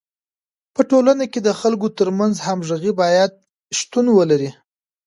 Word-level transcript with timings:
په 0.75 0.81
ټولنه 0.89 1.25
کي 1.31 1.39
د 1.43 1.49
خلکو 1.59 1.87
ترمنځ 1.97 2.33
همږغي 2.47 2.91
باید 3.01 3.31
شتون 3.77 4.05
ولري. 4.17 4.49